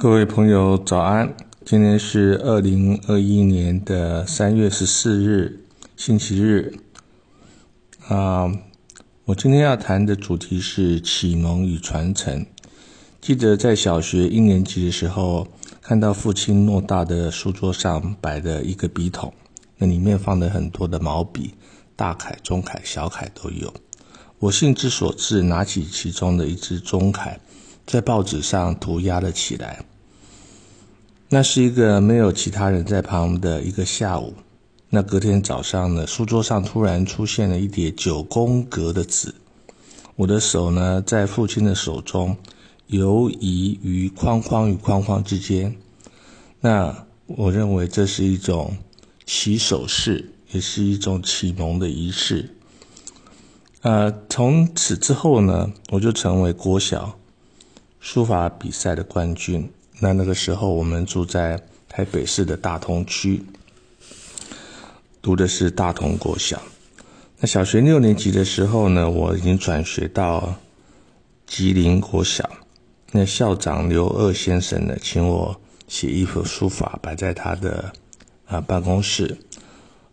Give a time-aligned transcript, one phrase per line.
[0.00, 1.34] 各位朋友，早安！
[1.64, 5.64] 今天是二零二一年的三月十四日，
[5.96, 6.72] 星期日。
[8.06, 8.48] 啊，
[9.24, 12.46] 我今天要谈的主题是启蒙与传承。
[13.20, 15.48] 记得在小学一年级的时候，
[15.82, 19.34] 看到父亲偌大的书桌上摆的一个笔筒，
[19.78, 21.54] 那里面放了很多的毛笔，
[21.96, 23.74] 大楷、中楷、小楷都有。
[24.38, 27.40] 我兴之所至，拿起其中的一支中楷。
[27.88, 29.82] 在报纸上涂鸦了起来。
[31.30, 34.34] 那是一个没有其他人在旁的一个下午。
[34.90, 39.34] 那隔天早上呢，书桌上突然出现了一叠九宫格的纸。
[40.16, 42.36] 我的手呢，在父亲的手中
[42.88, 45.74] 游移于框框与框框之间。
[46.60, 48.76] 那我认为这是一种
[49.24, 52.54] 起手式，也是一种启蒙的仪式。
[53.80, 57.18] 呃，从此之后呢，我就成为国小。
[58.10, 59.70] 书法比赛的冠军。
[60.00, 63.44] 那那个时候，我们住在台北市的大同区，
[65.20, 66.62] 读的是大同国小。
[67.38, 70.54] 那小学六年级的时候呢，我已经转学到
[71.46, 72.48] 吉林国小。
[73.12, 77.92] 那校长刘二先生呢，请我写一幅书法摆在他的
[78.46, 79.36] 啊办公室，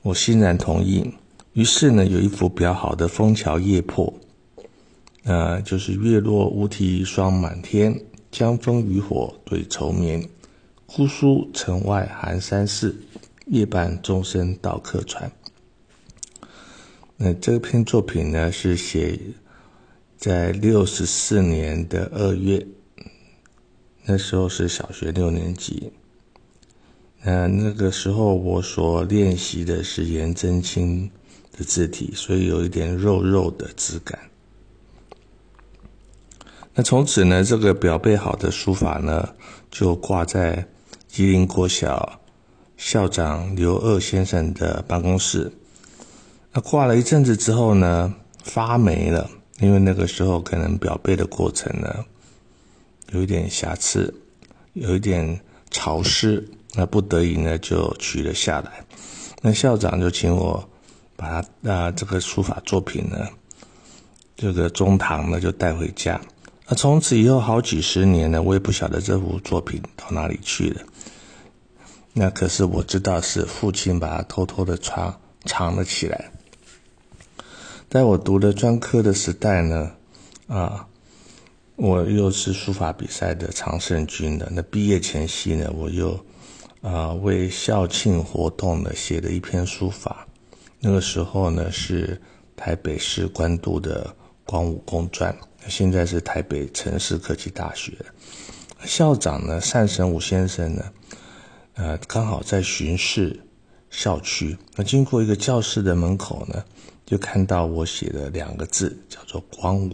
[0.02, 1.10] 我欣然同意。
[1.54, 4.14] 于是呢，有一幅比较好的《枫桥夜泊》。
[5.26, 10.30] 呃，就是月落乌啼霜满天，江枫渔火对愁眠。
[10.86, 12.96] 姑苏城外寒山寺，
[13.48, 15.32] 夜半钟声到客船。
[17.18, 19.20] 那这篇作品呢，是写
[20.16, 22.64] 在六十四年的二月，
[24.04, 25.92] 那时候是小学六年级。
[27.24, 31.10] 那那个时候我所练习的是颜真卿
[31.52, 34.20] 的字体，所以有一点肉肉的质感。
[36.78, 39.30] 那从此呢，这个表背好的书法呢，
[39.72, 40.68] 就挂在
[41.08, 42.20] 吉林国小
[42.76, 45.50] 校长刘二先生的办公室。
[46.52, 52.04] 那挂了一阵子之后呢，发霉了，因为那个时候可能表背的过程呢，
[53.14, 54.14] 有一点瑕疵，
[54.74, 55.40] 有一点
[55.72, 58.84] 潮湿，那不得已呢，就取了下来。
[59.42, 60.68] 那校长就请我
[61.16, 63.26] 把他啊这个书法作品呢，
[64.36, 66.20] 这个中堂呢，就带回家。
[66.68, 70.82] 那从此以后好几十年呢，我也不晓得这幅作品到哪里去了。
[72.14, 76.32] 那可是我知道是父亲把它偷偷的藏藏了起来。
[77.90, 79.92] 在我读的专科的时代呢，
[80.48, 80.88] 啊，
[81.76, 84.50] 我又是书法比赛的常胜军的。
[84.52, 86.20] 那毕业前夕呢，我又
[86.82, 90.26] 啊为校庆活动呢写了一篇书法。
[90.80, 92.20] 那个时候呢是
[92.56, 94.16] 台北市官渡的
[94.46, 95.36] 光武公传。
[95.68, 97.92] 现在是台北城市科技大学，
[98.86, 100.84] 校长呢单神武先生呢，
[101.74, 103.40] 呃，刚好在巡视
[103.90, 104.56] 校区。
[104.76, 106.64] 那经过一个教室的门口呢，
[107.04, 109.92] 就看到我写的两个字，叫做“光武”。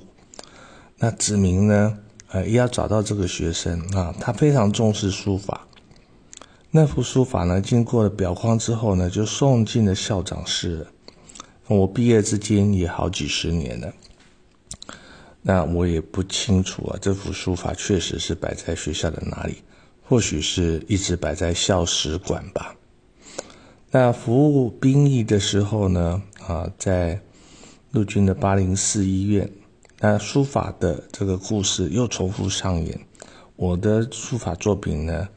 [0.99, 1.97] 那子明呢，
[2.27, 5.65] 呃，要找到这个学生啊，他非常重视书法。
[6.69, 10.85] 那幅书法呢，经过了裱框之后呢，就送进了校长室。
[11.67, 13.93] 我毕业至今也好几十年了。
[15.43, 19.63] 那我也不清楚啊，这幅书法确实是摆在学校的哪里，
[20.07, 22.75] 或许是一直摆在校史馆吧。
[23.89, 27.19] 那服务兵役的时候呢，啊，在
[27.89, 29.51] 陆军的八零四医院，
[29.99, 32.99] 那书法的这个故事又重复上演。
[33.55, 35.27] 我的书法作品呢，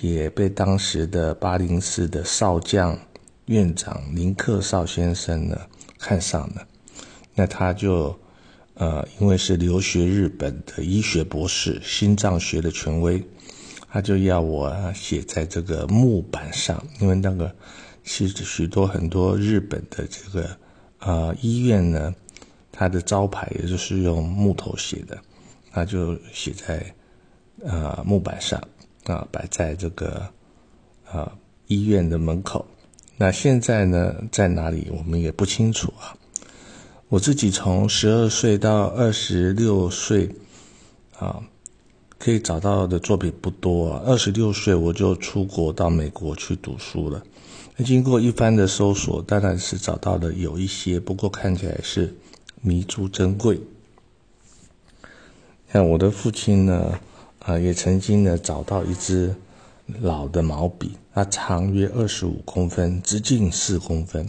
[0.00, 2.98] 也被当时的八零四的少将
[3.44, 5.60] 院长林克少先生呢
[5.98, 6.66] 看上了，
[7.34, 8.18] 那他就。
[8.74, 13.22] 呃，因为是留学日本的医学博士，心脏学的权威，
[13.88, 16.84] 他就要我写在这个木板上。
[17.00, 17.54] 因为那个
[18.02, 20.56] 是许多很多日本的这个
[20.98, 22.12] 呃医院呢，
[22.72, 25.16] 它的招牌也就是用木头写的，
[25.72, 26.92] 那就写在
[27.62, 28.60] 呃木板上
[29.04, 30.28] 啊，摆在这个
[31.12, 31.30] 呃
[31.68, 32.66] 医院的门口。
[33.16, 36.16] 那现在呢，在哪里我们也不清楚啊。
[37.08, 40.34] 我自己从十二岁到二十六岁，
[41.18, 41.42] 啊，
[42.18, 43.92] 可以找到的作品不多。
[44.06, 47.22] 二十六岁我就出国到美国去读书了。
[47.76, 52.14] 那经过一番的搜索，当然是找到了有一些，不过看起来是
[52.62, 53.60] 弥足珍贵。
[55.72, 56.98] 像我的父亲呢，
[57.40, 59.34] 啊，也曾经呢找到一支
[60.00, 64.28] 老的毛笔，它长约二十五公分，直径四公分。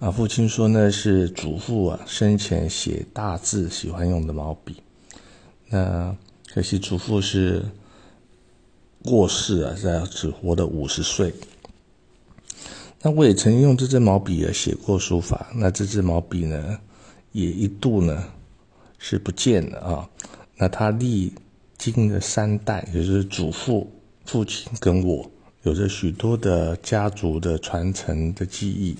[0.00, 4.76] 啊，父亲说那是祖父啊生前写大字喜欢用的毛笔。
[5.68, 6.16] 那
[6.54, 7.62] 可惜祖父是
[9.04, 11.34] 过世啊，在只活了五十岁。
[13.02, 16.78] 那我也曾经用这支毛笔啊写过书法，那这支毛笔呢，
[17.32, 18.24] 也一度呢
[18.98, 20.08] 是不见了啊。
[20.56, 21.34] 那它历
[21.76, 23.92] 经了三代，也就是祖父、
[24.24, 25.30] 父亲跟我，
[25.64, 28.96] 有着许多的家族的传承的记忆。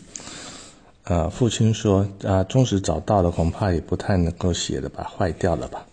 [1.11, 5.85] 啊，父亲说啊，纵使找到了，恐怕也不太能够写了吧，坏掉了吧。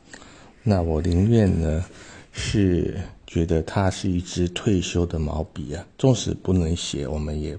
[0.64, 1.84] 那我宁愿呢，
[2.32, 7.58] 是觉得它是一支退休的毛笔啊，纵使不能写，我们也。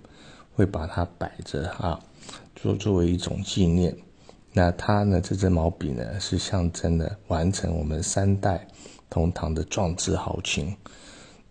[0.55, 2.01] 会把它摆着啊，
[2.57, 3.97] 作作为一种纪念。
[4.53, 5.21] 那它呢？
[5.21, 8.67] 这支毛笔呢，是象征的完成我们三代
[9.09, 10.75] 同堂的壮志豪情。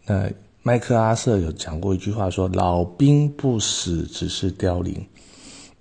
[0.06, 0.30] 那
[0.62, 5.07] 麦克阿瑟有讲过一句话，说：“老兵不死，只是凋零。”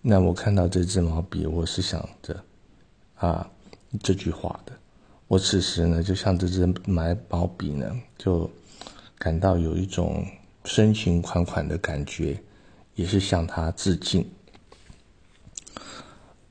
[0.08, 2.40] 那我看到这支毛笔，我是想着
[3.16, 3.50] 啊
[4.02, 4.72] 这句话的。
[5.26, 8.48] 我此时呢，就像这支买毛笔呢，就
[9.18, 10.24] 感到有一种
[10.64, 12.40] 深情款款的感觉。
[12.94, 14.26] 也是向他致敬。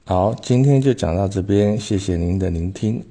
[0.03, 3.03] 好，今天就讲到这边，谢谢您的聆听。